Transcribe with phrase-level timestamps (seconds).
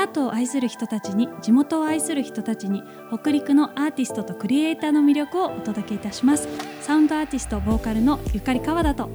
[0.00, 6.48] アートを愛する人たちに地元を愛する人たちに北陸のアーティストとクリエイターの魅力をお届けいたします。
[6.80, 9.10] サウンドアーティストボーカルのゆかり川田と。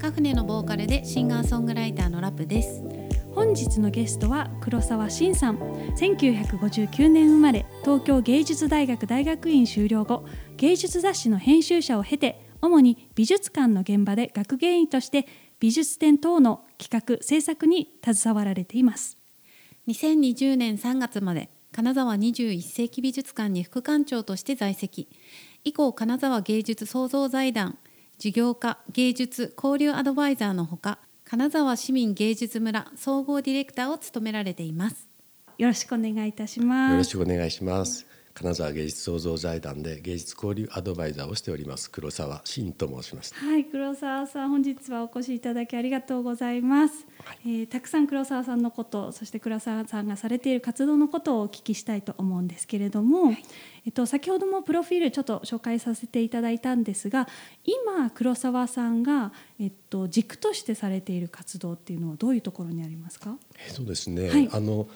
[0.00, 2.82] カフネのボーカルでシンガーソングライターのラプです。
[3.34, 5.58] 本日のゲストは黒沢慎さん。
[5.58, 10.24] 1959年生まれ東京芸術大学大学院修了後
[10.56, 15.26] 芸術雑誌の編集者を経て主に美術館の現場で学芸員として
[15.58, 19.19] 美術展等の企画制作に携わられています
[19.90, 25.08] 2020年3月まで金沢21世紀美術館に副館長として在籍。
[25.64, 27.76] 以降金沢芸術創造財団
[28.16, 35.08] 事業家芸術交流アドバイザーのほか金沢市民芸術村総合ディレクターを務められています。
[35.58, 36.92] よろしくお願いいたします。
[36.92, 38.06] よろしくお願いします
[38.40, 43.34] 金沢芸術創造財団で芸術交流アドバイザーをしております黒沢真と申します。
[43.34, 53.44] はい黒沢さん本日はお越しいただきありがとうございます、はい、えー、たくさん黒沢さんのことそして黒沢さんがされている活動のことをお聞きしたいと思うんですけれども、はい、
[53.84, 57.28] えっと、先ほどもプロフィールちょっと紹介させていただいたんですが
[57.66, 63.36] 今黒沢さんが、えっと、軸としてされている活動っていうのはどういうところにありますか？
[63.68, 64.88] そうですね、はい、あの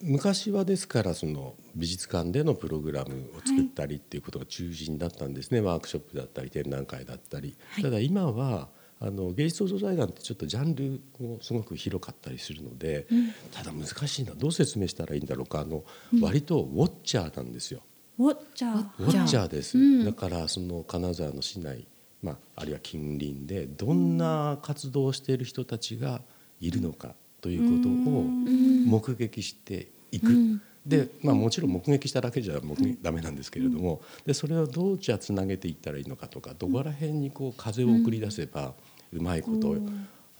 [0.00, 8.68] 昔はですからその美術館でのプログラムを作ったりっていうことが中心だったんですね、はい、ワークショップだったり展覧会だったり、はい、ただ今は
[9.00, 15.60] あの芸術創造財団ってちょっとジャンルもすごく広かったりするので、うん、ただ難しいなどう説明したらいいんだろうか。
[15.60, 17.82] あの、うん、割とウォッチャーなんですよ。
[18.18, 18.76] ウォッチャー。
[18.98, 21.86] ウォッチャーです、うん、だからその金沢の市内、
[22.22, 26.22] まあ、あるいは近隣でどんな活動をしている人たちが
[26.60, 30.60] いるのかということを目撃していく。
[30.86, 32.58] でまあ、もちろん目撃しただけじゃ
[33.02, 38.72] ダメなんですけれどもでそれをどうじゃつなげていったらいいのかとかどこら辺にこう風を送り出せば
[39.12, 39.76] うまいこと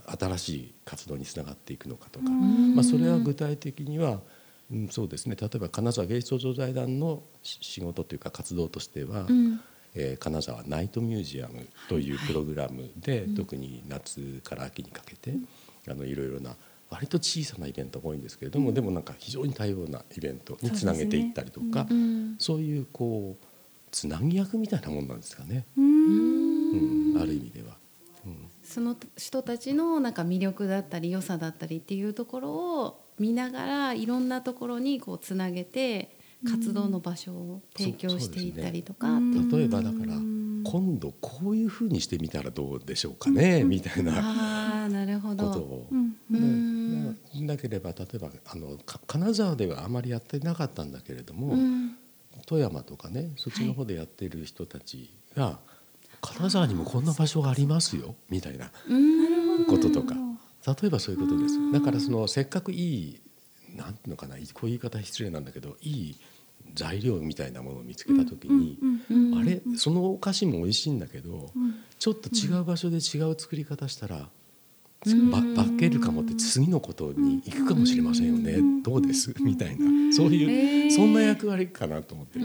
[0.06, 4.20] 新しい活動につながっていくのかとか、まあ、それは具体的には、
[4.72, 5.36] うん、そうですね。
[5.38, 9.60] 例えば金沢芸術創造財団の仕事というか活動としては、うん、
[9.94, 15.34] えー、金沢ナイトミュージアムというプログラムで、はい、特に夏から秋にかけて、
[15.88, 16.56] あのいろいろな
[16.90, 23.46] 割と小さなイベントが多いんですけれども、うん、でもなんか非常に多様なイベントにつなげていったりとかそう、ねそういうこう
[23.90, 27.76] つなぎ役みたいなもんなんですかね、うん、ある意味では。
[28.62, 40.12] その人たちのなんか魅力だったり良さだったりっていうところを見ながらいろんなところにこうつなげて活動の場所を提供していったりとか、ね、例えばだから
[40.64, 44.12] 今度こういうふうにしてみたらどうでしょうかね、みたいな
[45.22, 45.86] ことを。
[46.30, 46.38] な
[47.56, 51.56] ければ例えばあの金沢ではあまりやってなかったんだけれども、
[52.46, 55.56] 富山とかねそっちの方でやってる人たちが、はい、
[56.20, 58.70] 金沢にもこんな場所がありますよみたいな
[59.68, 60.14] こととか。
[60.66, 61.72] 例えばそういうことです。
[61.72, 63.20] だからそのせっかくいい
[63.76, 66.20] なんていうのかなこういう言い方失礼なんだけどいい
[66.74, 68.78] 材料みたいなものを見つけた時に、
[69.38, 71.50] あれそのお菓子も美味しいんだけど、
[71.98, 74.28] ちょっと違う場所で違う作り方したら、
[75.30, 79.34] ば化けるかもって次のことに行くかもしれませんよね、どうです？
[79.40, 80.12] みたいな。
[80.12, 82.38] そういう、そんな役割かなと思って。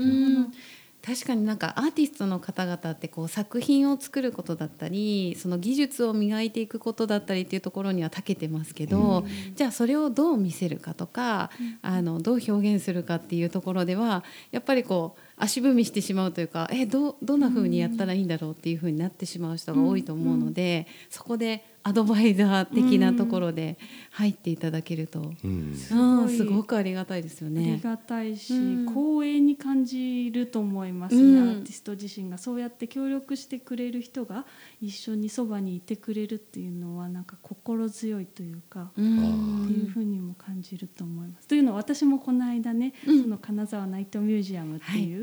[1.05, 23.77] 確かになんかアーティストの方々ってこう作品を作ることだったりその技術を磨いていくことだったりっていうところには長けてますけど、うん、じゃあそれをどう見せるかとか、うん、あのどう表現するかっていうところではやっぱりこう足踏みしてしまうというかえどどんなふうにやったらいいんだろうっていうふうになってしまう人が多いと思うので、そこでアドバイザー的なところで
[24.11, 27.73] 入っていただけると、うん、うん、すごくありがたいですよね。
[27.73, 32.37] ありがたいし、うん、光栄に感じると思いますね、うん、アーティスト自身が。
[32.37, 34.45] そうやって協力してくれる人が
[34.81, 41.47] 一緒にそばにいてくれるっていうのはなんか心強いというか、っていうふうにも感じると思います。
[41.49, 45.22] というのは私もこの間ね、その金沢ナイトミュージアムっていう、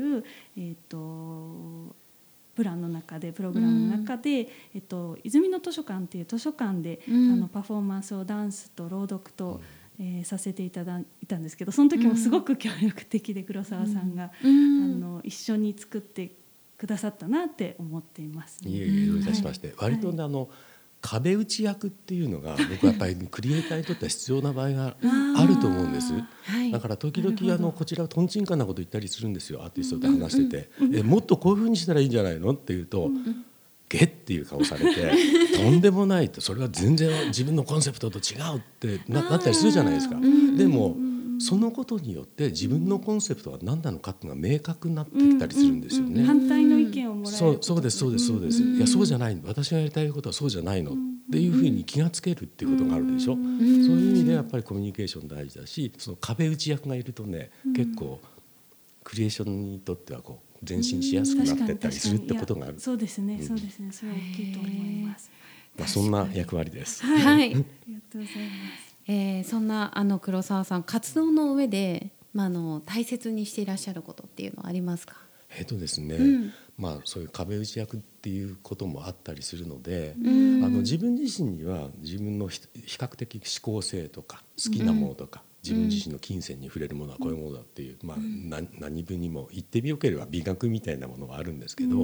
[0.57, 1.95] えっ、ー、と
[2.55, 9.61] プランの中でプログラムの中で、うん、えっと、泉の図書館っていう図書館で、うん、あのパフォーマンスをダンスと朗読と、
[9.99, 16.31] うん、えー、させていただいたんですけどその時もすごく協力的で黒沢さんが、あの一緒に作って
[16.77, 18.71] くださったなって思っています、ね。
[18.71, 20.49] いえいえどういたしまして、はい、割とねあの、
[21.01, 24.95] 壁打ち役っていうのが僕はやっぱりクリエイターにとっては必要な場合が
[25.37, 26.13] あると思うんです。
[26.71, 32.51] だから時々あのこちらとんちんかなこと言ったりするんですよアーティストで話してて、えもっとこういうふうにしたらいいんじゃないの？
[32.51, 33.09] って言うと。
[33.89, 35.11] ゲっていう顔されて
[35.53, 40.15] とんでもないとそれは全然自分のコンセプトと違うってなったりするじゃないですか。
[40.55, 40.95] でも
[41.41, 46.23] そのことによって自分のコンセプトは何なのかっていうのが明確になってきたりするんですよね。
[46.23, 48.61] 反対の意見をもらえそうそうですそうですそうです。
[48.61, 50.91] いやそうじゃない私がやりたいことはそうじゃないの。
[50.91, 50.95] っ
[51.31, 58.19] っていうふうに気がつけるっていうことがあるでしょ、そういう意味でやっぱりコミュニケーション大事だしその壁打ち役がいるとね、結構
[59.01, 62.79] クリエーションにとってはこう前進しやすくなってったりするってことがある。
[62.81, 63.93] そうですね、そうですね。
[63.93, 64.71] それは大きいと思い
[65.05, 65.31] ます。
[65.77, 67.01] まあそんな役割です。
[67.01, 67.61] はい、ありが
[68.11, 68.95] とうございます。
[69.07, 75.15] えー、そんなあの黒沢さん活動の上で、まあ、あの大切にしていらっしゃることっていうのはありますか？
[75.57, 83.43] えっとですね、うん、まあ、そういう壁打ち役っていうこともあったりするので、うん、あの自分自身には自分の比較的思
[83.75, 88.17] 考性とか好きなものとか、自分自身の金銭に触れるものはこういうものだっていう、まあ、
[88.79, 92.03] 何分にも言ってみよければ美学みたいなものはあるんですけど、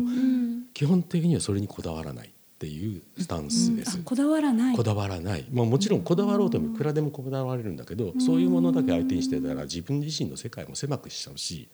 [0.75, 2.27] 基本的にはそれにこだわらない。
[2.29, 4.75] っていうスタンスです、こだわらない。
[4.75, 11.69] こだわらない、まあ、もちろんこだわろうともいくらでもこだわれるんだけど、そういうものだけ相手にしてたら自分自身の世界も狭くしちゃうし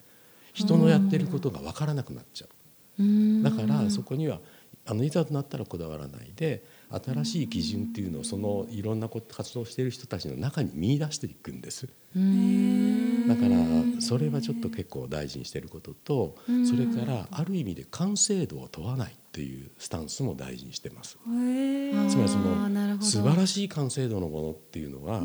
[0.51, 2.49] 人のやってることが分からなくなっちゃう。
[3.43, 4.39] だからそこには
[4.85, 6.63] あのいざとなったらこだわらないで
[7.03, 11.87] 新しい基準っていうのをそのいろんな活動している人たちの中に見出していくんです。
[13.27, 16.35] だからそれはちょっと結構大事にしていることと
[16.69, 21.17] それからある意味で完成度を問わないっていうスタンスも大事にしてます。
[22.09, 25.23] つまりその素晴らしい完成度のものっていうのは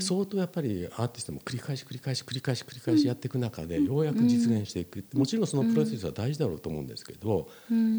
[0.00, 7.48] 相当やっぱりアーティストも繰り返し繰り返し繰り返し繰り返しやっていく中でようやく実現していくもちろんそのプロセスは大事だろうと思うんですけど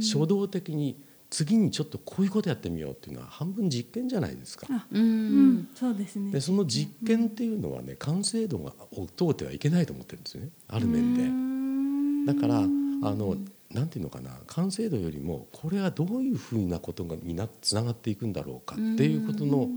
[0.02, 4.68] 初動的に次にちょっとこういうことやってみようっていうのは半分実験じゃないですか。
[4.92, 6.32] うん、そうですね。
[6.32, 12.34] でその実験っていうのはね完成度がを問うてはいけないと思ってるんですよねある面で。
[12.34, 13.38] だからあの
[13.72, 19.70] なんていうのかな完成度よりもこれはどういうふうなことがになつながっていくんだろうかっていうことの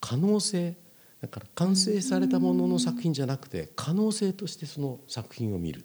[0.00, 0.76] 可能性
[1.22, 5.82] だから完成されたものの作品じゃなくて可能性としてその作品を見るっ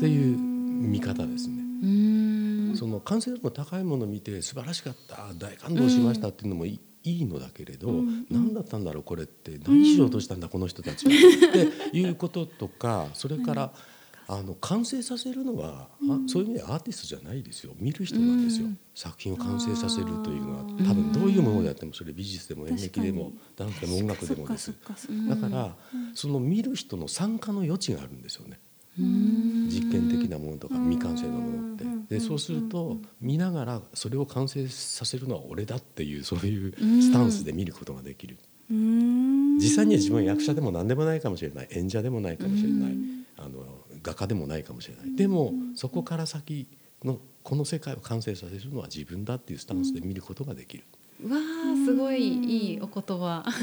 [0.00, 1.56] ていう見方ですね。
[2.74, 11.12] その完成度の高いものを見て素晴らしかった大感動しましたっていうのもいい,、いいのだけれど、うん、何だったんだろうこれって何しようとしたんだ、この人たちは。
[11.12, 13.72] っていうこととかそれから、
[14.32, 17.72] あの完成させるのは、うん、そういう意味でアーティストじゃないですよ。
[17.80, 24.72] 見る人なんですよ、うん、作品を完成させるというのは多分どういうものであってもそれ美術でも演劇でもダンスでも音楽でもです。
[25.28, 25.74] だから
[26.14, 28.60] その見る人の参加の余地があるんですよね。
[28.96, 38.36] 実験的なものとか未完成のものってでそうすると見ながらそれを完成させるのは俺だっていうそういうスタンスで見ることができる。
[38.68, 41.68] 実際には自分は役者でも何でもないかもしれない。
[41.70, 42.96] 演者でもないかもしれない。
[43.36, 43.64] あの
[44.02, 45.14] 画家でもないかもしれない。
[45.14, 46.66] でもそこから先
[47.04, 50.84] のこの世界を完成させるのは自分だっていうスタンスで見ることができる。
[51.28, 53.44] わあすごいいいお言葉。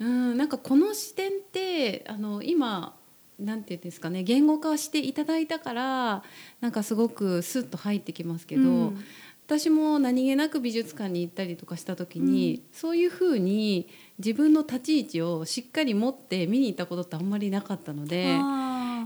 [0.00, 2.97] うん、なんかこの視点ってあの今
[3.38, 6.22] なんていうんですかね言語化していただいたから
[6.60, 9.04] なんかすごくスッと入ってきますけど、うん、
[9.46, 13.88] 私も何気なく美術館に行ったりとかした時に、うん、そういうふうに
[14.18, 18.38] 自分の立ち位置をしっかり持って見に行ったことってあんまりなかったので。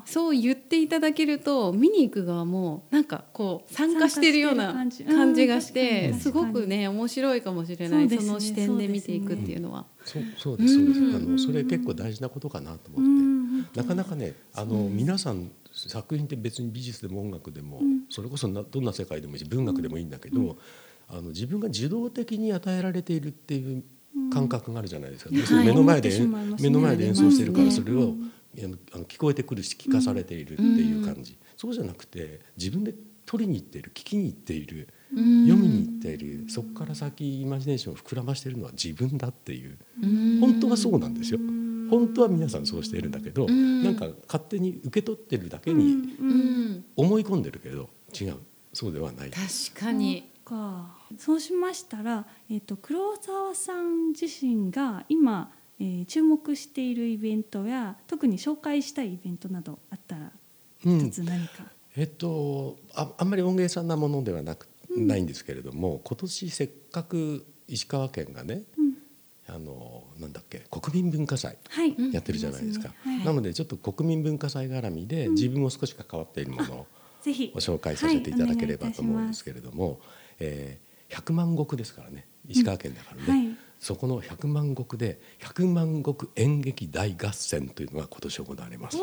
[0.05, 5.05] そう言っていただけると見に行く側もなんかこう参加してるような感じ。
[5.47, 8.09] がしてすごくね面白いかもしれない。
[8.09, 9.87] そ,、の視点で見ていくっていうのは。
[10.05, 10.75] そうそうです。
[10.75, 13.32] そうです、あのそれ結構大事なことかなと思って。
[13.75, 17.81] なかなかねあの皆さん作品って別に美術でも音楽でも、
[18.11, 20.57] それこそなどんな世界でもいいし文学でもいいんだけど、
[21.09, 23.83] あの自分が受動的に与えられているっていう
[24.33, 26.11] 感覚があるじゃないですか、目の前で、
[26.61, 28.15] 目の前で演奏してるからそれを、
[28.95, 39.79] あの聞こえてくるし聞かされているっていう感じ、そうじゃなくて自分で取りに行っている聞きに行っている、読みに行っているそこから先イマジネーションを膨らましているのは自分だっていう。
[40.41, 41.39] 本当はそうなんですよ。
[41.93, 46.09] 本当は皆さんそうしているんだけど、うん、なんか勝手に受け取ってるだけに
[46.97, 48.37] 思い込んでるけど違う。
[48.73, 49.31] そうではない。
[49.31, 50.33] 確かに。
[50.43, 50.97] か。
[51.19, 60.33] そうしましたら、えーと、黒沢さん自身が今、えー、注目しているイベントや特に紹介したいイベントなどあったら
[60.83, 61.65] 一つ何か、
[61.97, 68.63] うん、えっ、ー、とああんまり音芸さんなものではなく、ないんですけれども今年せっかく石川県がね、
[69.55, 71.57] あのなんだっけ国民文化祭
[72.13, 73.17] やってるじゃないですか、はいね。
[73.19, 76.87] はい、なのでちょっと国民文化祭絡みで自分も少し関わっているものを
[77.25, 77.31] ご
[77.61, 79.99] 紹介させていただければと思うんですけれども、はい、
[80.41, 82.27] えー、100万石ですからね。
[82.49, 83.52] 石川県だからね、
[83.83, 88.97] そこの百万石で百万石演劇大合戦というのが今年行われます。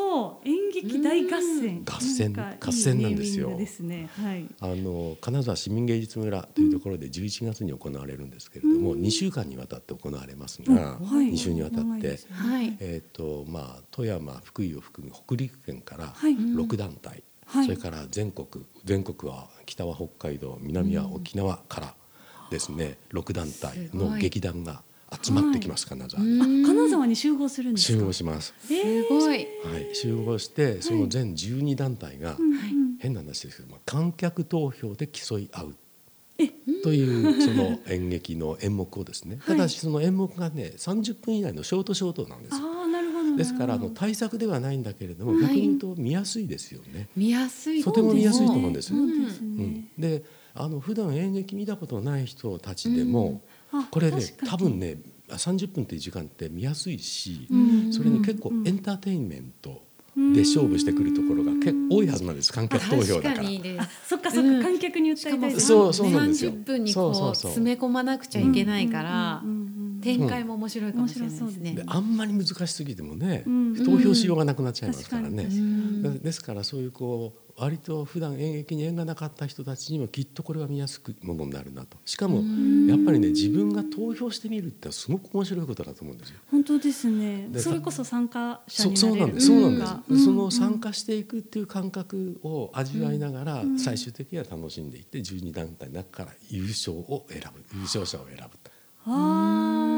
[0.46, 1.84] 演劇大合戦。
[1.84, 3.58] 合戦合戦なんですよ。
[3.58, 4.08] ですね。
[4.16, 4.46] はい。
[4.58, 21.99] あの金沢市民芸術村というところで11月に行われるんですけれども、うん、2週間にわたって行われますが、はい、2週にわたって、はい、えっ、ー、とまあ富山福井を含む北陸県から6団体、はい、それから全国全国は北は北海道南は沖縄から。
[22.50, 24.82] ですね6団体の劇団が
[25.22, 26.64] 集まってきます金沢あに。
[26.64, 27.98] 金沢に集合するんですか？
[27.98, 28.54] 集合します。
[28.64, 28.74] す
[29.08, 29.46] ごい。
[29.64, 32.60] はい、集合してその全12団体がうんうん
[33.00, 35.74] 変な話ですけど、まあ、観客投票で競い合う。
[36.82, 42.66] というその演劇の演目をですね、ただしその演目がね30分以内のショートショートなんですよ。
[42.66, 43.36] ああなるほど。
[43.36, 45.40] ですからあの対策ではないんだけれども、はい。
[45.42, 47.08] 逆に言うと見やすいですよね。
[47.16, 47.82] 見やすい。
[47.82, 48.94] とても見やすいと思うんです。
[48.94, 50.22] うですうんね、で
[50.54, 53.42] あの普段演劇見たことない人たちでも、
[53.72, 57.92] あこれね多分ね30分っていう時間って見やすいし、うん。
[57.92, 59.82] それに結構エンターテインメント
[60.16, 62.52] で勝負してくるところが結構多いはずなんです。
[62.52, 63.34] 観客投票だから。
[63.34, 63.62] 確かに。
[63.62, 64.08] です。
[64.08, 64.62] そっかそっか、うん。
[64.62, 69.40] 観客に訴えたいですそうそうなんですよ30分にこそうそううそう詰め込まなくちゃいけないから。
[69.44, 69.69] うんうんうんうん
[70.02, 71.82] 展開も面白いかもしれないですね。
[71.86, 75.48] あんまり難しすぎてもね、うん投票しようがなくなっちゃいますからね。
[76.02, 81.98] でですからそういうこう割と普段演劇に縁がなかった人たちにもきっとこれは見やすくものになるなと。
[82.04, 82.38] しかも
[82.88, 86.38] やっぱりね自分が投票してみるってすごく面白いことだと思うんですよ。
[86.50, 87.48] 本当ですね。
[87.50, 89.46] でそれこそ参加者そにそうなんです。
[89.46, 90.24] そうなんです、うん。
[90.24, 93.78] その参加していくっていう感覚を味わいながらん。
[93.78, 97.60] 最終的には楽しんでいって12団体の中から優勝を選ぶ。
[97.74, 98.42] 優勝者を選ぶ
[99.06, 99.89] ああ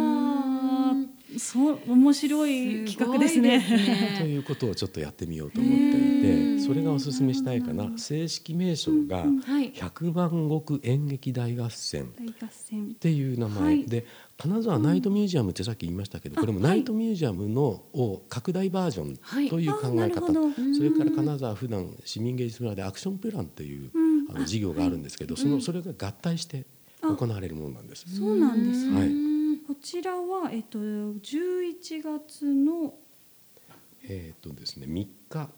[1.38, 3.60] そう面白い企画ですね。
[3.60, 7.90] すごいですということをちょっとやってみようと思っていてそれがおすすめしたいかな。
[7.96, 9.72] 正式名称がはい。
[9.74, 12.04] 百万石演劇大合戦。
[12.04, 13.84] っていう名前、はい。
[13.84, 14.06] で
[14.38, 17.62] 金沢ナイトミュージアムってさっき言いましたけど、これもナイトミュージアムの
[17.92, 19.46] を拡大バージョはい。
[19.46, 20.50] ンという考え方、ほど。
[20.76, 24.12] それから金沢普段市民芸術村でアクションプランっていう、うん。
[24.34, 26.64] あの事業があるんですけど、そのそれが合体して
[27.02, 28.04] 行われるものなんです。
[28.16, 29.31] そうなんですね、はい
[29.66, 32.94] こちらはえっと11月の
[34.04, 35.48] えーっとですね3日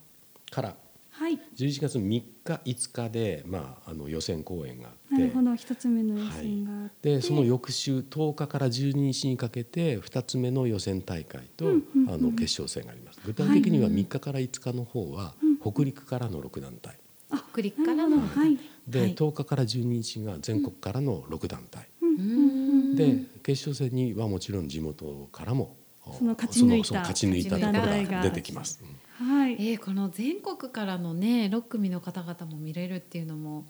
[0.50, 0.76] から。
[1.11, 1.38] はい。
[1.56, 5.14] 11月3日5日で、まあ、あの予選公演があって。
[5.14, 5.54] なるほど。
[5.54, 12.14] 一つ目の予選があって、でその翌週10日から12日にかけて2つ目の予選大会と、うんうんうん。
[12.14, 13.20] あの決勝戦があります。
[13.25, 16.99] 具体的には3日から5日の方は、北陸からの6団体。
[17.52, 18.58] 北陸からのどはい。
[18.88, 19.14] で、はい。
[19.14, 22.63] 10日から12日が全国からの6団体、うん
[22.94, 25.76] で決勝戦にはもちろん地元からも
[26.12, 28.22] その勝ち抜いた勝ち抜いたところがが。
[28.22, 28.82] 出てきます。
[29.20, 29.28] うん。
[29.28, 29.52] はい。
[29.54, 33.64] えー、この全国からのね6組の方々も見れるっていうのも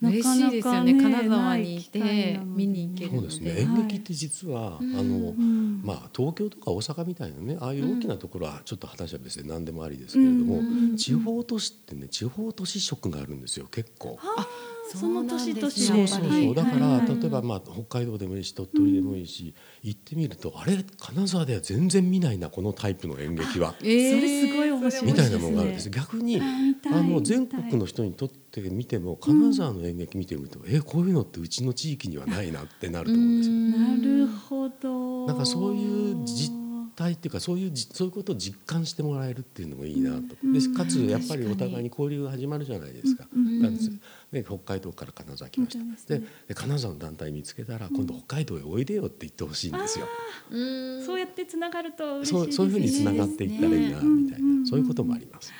[0.00, 0.94] なかなかね嬉しいですよね。
[0.94, 3.30] 金沢にいて見に行けるので。
[3.30, 4.96] そうですね、はい演劇って実は、うん。
[4.96, 5.80] あのうん。
[5.82, 10.96] まあ、東京とか大阪みたいなねああいう大きなところはちょっと話は別で何でもありですけれども、うん。
[10.96, 14.18] 地方都市ってね地方都市色があるんですよ結構。
[14.20, 14.46] あ
[14.90, 23.74] その年々そうそうそう、はいだから、はい例えばまあ北海道でもいいし鳥取でもいいし、行ってみるとあれ金沢では全然見ないなこのタイプの演劇は。
[23.82, 25.90] えーそれすごい面白みたいなものがあるんです。
[25.90, 26.44] 逆にあ
[26.90, 33.54] の全国の人にとって見ても金沢の演劇見てみると、えこういうのってうちの地域にはないなってなると思うんですよ。
[33.54, 35.26] なるほど。
[35.26, 36.61] なんかそういう実
[36.94, 40.52] 態っていうかそういうじそういうことを実感してもらえるっていうのもいいなと、うん。
[40.52, 46.14] でかつやっぱりお互いに交流が始まるじゃないですか、うんだからで北海道から金沢来ました。
[46.14, 46.26] ね。
[46.48, 50.06] で金沢の団体見つけたら今度北海道へおいでよって言ってほしいんですよ、
[50.50, 51.04] うん。
[51.04, 54.66] そうやってつながると嬉しいですそうそういうふうにつながっていったらいいなみたいな、うん。
[54.66, 55.52] そういうこともあります。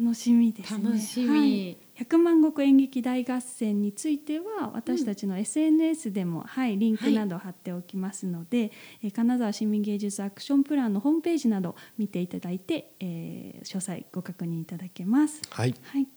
[0.00, 0.84] 楽しみですね。
[0.84, 1.28] 楽しみ。
[1.28, 15.40] はい、百万石演劇大合戦については私たちの SNS でも、はい、リンクなど貼っておきますので、えー金沢市民芸術アクションプランのホームページなど見ていただいて、えー詳細ご確認いただけます。
[15.50, 15.74] はい。
[15.82, 16.08] はい、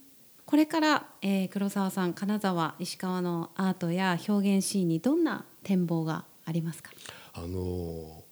[0.45, 6.91] これから、えー黒沢さん金沢石川のアートや表現シーンにどんな展望がありますか？
[7.33, 8.25] あのー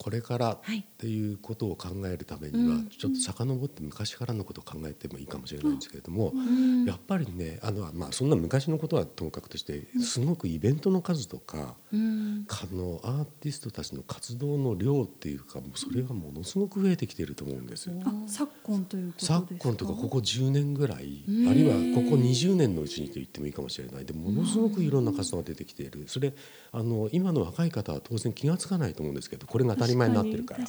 [0.00, 2.88] これからっはいていうことを考えるためには、うん。
[2.88, 6.84] ちょっと遡って昔からのことを考えてもいいかもしれないんですけれども、うん。
[6.86, 12.46] やっぱりねあの、まあ、そんな昔のことはともかくとしてすごくイベントの数とか、うん。
[12.48, 17.90] あのアーティストたちの活動の量っていうかもうそれがものすごく増えてきていると思うんです。
[18.04, 19.34] あ昨今ということですか？
[19.48, 21.48] 昨今とかここ10年ぐらいうん。
[21.48, 24.04] あるいはここ20年のうちにと言ってもいいかもしれない。
[24.04, 26.04] でものすごくいろんな活動が出てきている。
[26.08, 26.32] それ
[26.72, 30.66] あの今の若い方は当然気が付かないと思うんですけどこれが当たり前になってるから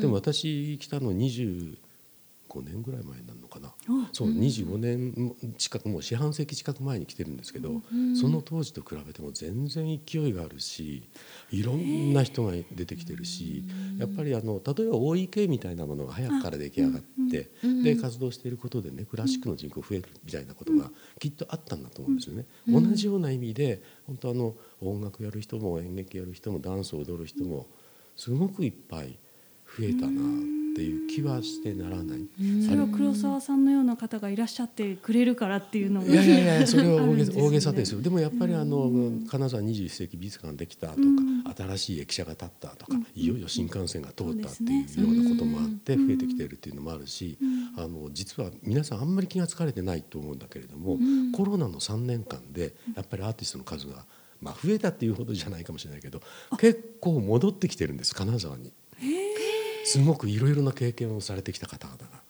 [0.00, 1.76] でも私来たの25
[2.62, 3.68] 年ぐらい前になるのかな。
[3.68, 7.82] あそう25年近くもう四半世紀近く前に来てるんですけど
[8.20, 11.08] その当時と比べても全然勢いがあるし
[11.50, 13.64] いろんな人が出てきてるし
[13.98, 17.82] やっぱりあの例えば OEK みたいなものが早くから出来上がってうん。
[17.82, 22.46] で活動していることでねクラシックの人口増えるみたいなことがきっとあったんだと思うんですよね。
[22.68, 27.66] 同じような意味で本当あの音楽やる人も演劇やる人もダンスを踊る人も
[28.16, 29.18] すごくいっぱい
[29.76, 30.20] 増えたな
[30.74, 32.26] っていう気はしてならない。
[32.66, 38.00] それは黒沢さんのような方がいらっしゃってくれるからっていうのもいやいやいやそれは大げ大げさですよ。
[38.00, 38.90] でもやっぱりあの
[39.28, 41.00] 金沢21世紀美術館できたとか、
[41.56, 47.38] 新しい駅舎が建ったとか、いよいよ新幹線が通ったっていうようなこともあって増えてきてるっていうのもあるし、
[47.76, 50.98] あの実は皆さんあんまり気が付かれてないと思うんだけれども、
[51.32, 54.04] コロナの3年間でやっぱりアーティストの数が、
[54.40, 56.20] まあ、増えたっていうほどじゃないかもしれないけど
[56.58, 58.72] 結構戻ってきてるんです金沢に。
[59.84, 62.24] すごくいろいろな経験をされてきた方々が。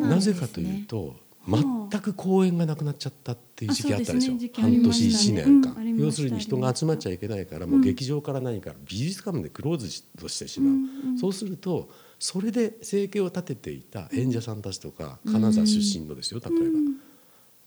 [0.00, 1.16] なるなぜかというと
[1.48, 4.34] 全く公演がなくなっちゃったっていう時期あったでしょ。
[4.34, 4.50] ね。
[4.54, 16.64] 半年ね1年間、うん要するに人が集まっちゃいけないから、もう劇場から何から美術館までクローズとしてしまう、そうするとそれで生計を立てていた演者さんたちとか金沢出身のですよ例えば、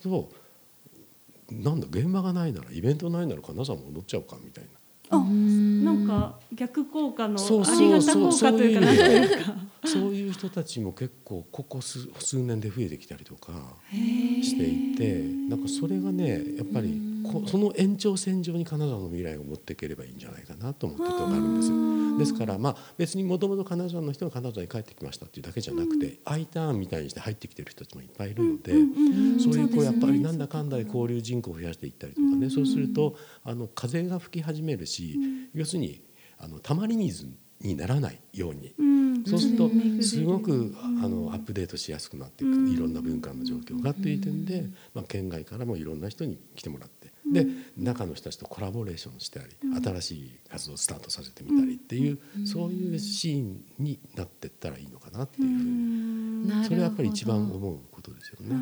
[0.01, 0.35] そう。
[1.51, 4.69] なんだ現場がないならイベントないなら金沢戻っちゃおうかみたいな。
[5.11, 9.55] あなんか逆効果のそうありがた効果というか
[9.87, 13.53] そういう人たちも結構ここ数数年で増えてきたりとか
[14.43, 17.08] していてなんかそれがねやっぱりこ
[17.48, 22.00] その延長線上に金沢の未来を持っていければいいんじゃないかなと思ってるところがあるんですよ。
[22.19, 28.74] ですからまあ別にもともと金沢の人が金沢に帰ってきましたっていうだけじゃなくて I ターンみたいにして入ってきてる人たちもいっぱいいるので
[29.41, 35.17] そういうこうやっぱりなんだかんだで交流人口を増やしていったりとかねそうするとあの風が吹き始めるし
[35.53, 36.01] 要するに
[36.38, 37.27] あのたまり水
[37.62, 38.74] にならないように。
[38.77, 39.00] うん。
[39.25, 39.69] そうすると
[40.01, 46.99] すごくあのアップデートしやすくなっていくいろんな文化の状況がっていう点で、まあ、県外からもいろんな人に来てもらって
[47.31, 47.45] で
[47.77, 49.45] 中の人たちとコラボレーションしたり
[49.83, 56.65] 新しい活動をスタートさせてみたりっていうそういうシーンになっていったらいいのかなっていうふうに。
[56.65, 58.55] それはやっぱり一番思うことですよね。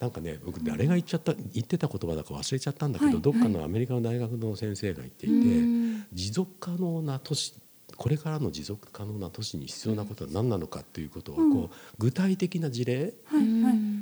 [0.00, 3.22] なんかね僕誰が言っちゃった言ってた言葉だか忘れちゃったんだけど、はい。
[3.22, 5.34] どっかのアメリカの大学の先生が言っていて、
[6.12, 7.54] 持続可能な都市
[7.96, 13.14] これからの持続可能な都市に必要なことは何なのかっていうことをこう、具体的な事例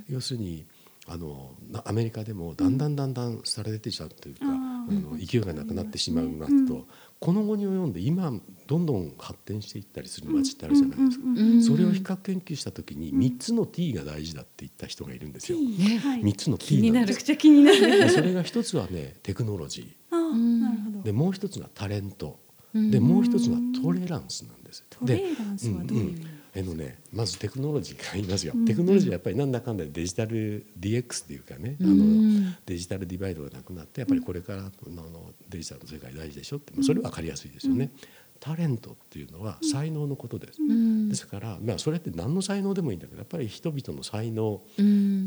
[0.09, 0.67] 要するに
[1.09, 6.87] あのなアメリカでもだんだんだんだんされてちゃうというか、ああの勢いがなくなってしまうなと、
[7.21, 8.33] この後に及んで今
[8.67, 11.75] どんどん発展していったりする街ってあるじゃないですか。
[11.75, 15.59] それを比較研究した時に3つの T が大事だって言った人がいるんですよ。
[15.59, 15.99] ね。
[15.99, 16.23] はい。
[16.23, 17.37] 3つの気 T になんです。
[17.37, 17.81] 気になる。
[17.81, 20.99] でそれが一つはねテクノロジあーなるほど。
[21.01, 22.41] ーでもう一つがタレント。
[22.75, 24.85] でもう一つがトレランスなんです。
[24.91, 26.36] トレーランスはどういう意味？
[26.57, 37.91] えのね、まずテクノロジーから言いますよ、テクノロジーはやっぱりなんだかんだでデジタル DX っていうかね、あのデジタルディバイドがなくなってやっぱりこれからのあのデジタルの世界大事でしょって、まあ、それは分かりやすいですよね。
[38.41, 40.59] タレントっていうのは才能のことです。
[41.09, 44.63] ですから、まあ、それって何の才能でもいいんだけどやっぱり人々の才能、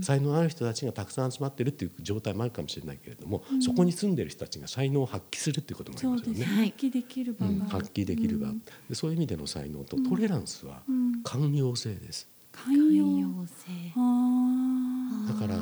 [0.02, 6.40] 才能ある人たちがたくさん集まってるっていう状態もあるかもしれないけれども、そこに住んでる人たちが才能を発揮するっていうこともありますよね。
[6.40, 7.66] ね発揮できる場うんが。
[7.66, 8.54] 発揮できる場、
[8.90, 10.82] でそういう意味での才能とトレランスは
[11.24, 12.28] 寛容性です。
[12.52, 13.94] 寛容寛容性。
[13.96, 15.60] あだから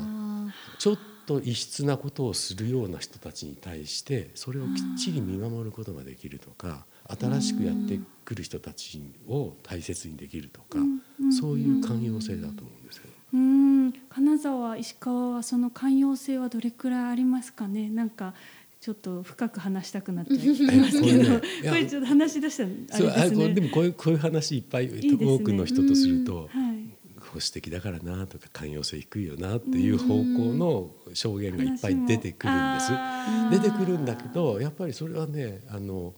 [0.79, 6.85] ちょっと異質なことをするような人たちに対してそれをきっちり見守ることができるとか
[7.19, 10.79] 新しくやってくる人たちを大切にできるとか
[11.39, 13.93] そういう寛容性だと思うんですけうん。
[14.09, 17.89] 金沢石川はその寛容性はどれくらいありますかね？
[17.89, 18.33] なんか
[18.79, 21.33] ちょっと深く話したくなっちゃいますけど。
[21.63, 23.53] えこれね ちょっと話し出したらあそうあれですね。
[23.53, 26.61] でもこういうこういう話いっぱい多くの人とするとうん。
[26.61, 26.77] はい。
[27.19, 30.23] 保守的だからなとか寛容性低いよなっていう方向
[30.55, 32.91] の証言がいっぱい出てくるんです。
[33.51, 36.13] 出てくるんだけどやっぱりそれはねあの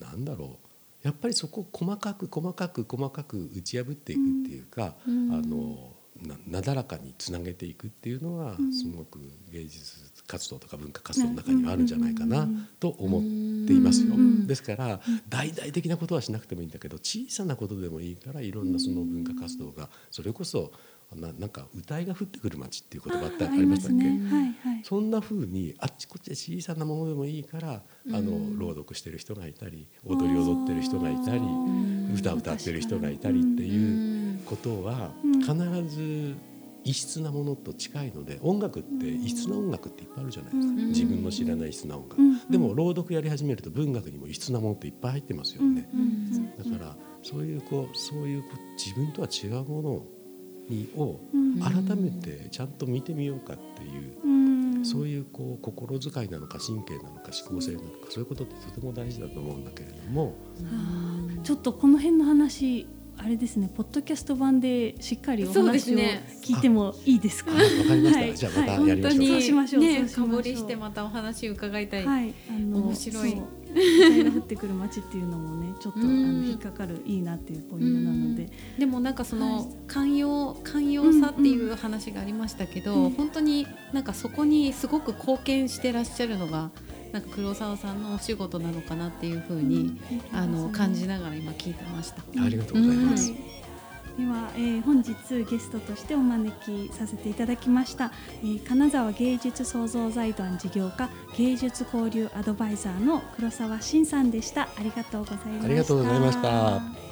[0.00, 0.68] なんだろう。
[1.02, 9.20] やっぱりそこを細かく細かく細かく打ち破っていくっていうか、あのななだらかにつなげていくっていうのは、すごく
[9.52, 12.48] 芸術活動とか文化活動の中にはあるんじゃないかな
[12.80, 14.14] と思っていますよ。
[14.46, 20.72] ですから大々的なことはしなくてもいいんだけど小さなことでもいいからいろんなその文化活動がそれこそ
[21.16, 24.30] ななんか歌いが降ってくる街っていう言葉ってありましたっけ、ね。
[24.30, 24.84] はいはい。
[24.84, 31.40] そんな風にあっちこっちで小さなものでもいいからあの朗読してる人がいたり踊り踊ってる人がいたり
[32.14, 35.54] 歌歌ってる人がいたりっていうことは必
[35.88, 36.34] ず
[36.84, 40.72] 異質なものと近いので音楽って異質な音楽っていっぱいあるじゃないですか。
[40.74, 42.22] 自分の知らない異質な音楽。
[42.50, 45.88] でも朗読やり始めると文学にも異質なものっていっぱい入ってますよね。
[46.58, 50.17] だからそういうこうそういうこう自分とは違うものに
[50.96, 51.20] を
[51.62, 54.84] 改めてちゃんと見てみようかっていううん。
[54.84, 60.36] そういうこう心遣いなのか神経なのか思考性なのかそういうことってとても大事だと思うんだけれども
[61.42, 66.38] ちょっとこの辺の話あれですねポッドキャスト版でしっかりおそうです話をね。
[66.44, 67.50] 聞いてもいいですか？
[67.50, 68.36] あわかりました、はい。
[68.36, 68.88] じゃあまたはい。
[68.88, 69.18] やりましょう。
[69.18, 70.26] か、本当にそうしましょうねしましょう。
[70.26, 72.06] 深掘りしてまたお話伺いたい。
[72.06, 73.42] はい、あの面白い
[73.74, 76.08] そう雨が降ってくる街っていうのもねちょっとあの
[76.44, 86.70] 引っかかるいいなっていうポイントなので、でもなんかその寛容寛容さっていう話がありましたけど、うんうん、本当になんかそこにすごく貢献してらっしゃるのが
[87.12, 89.98] なんか黒沢さんのお仕事なのかなっていうふうに、
[90.32, 92.22] うん、あの感じながら今聞いてました。
[92.44, 93.32] ありがとうございます。
[94.18, 95.14] では、えー、本日
[95.48, 98.10] ゲストとしてお招きさせていただきました、
[98.42, 104.62] えー、金沢芸術創造財団事業家芸術交流アドバイザーの黒沢慎さんでした。
[104.62, 105.64] ありがとうございました。
[105.66, 107.07] ありがとうございました。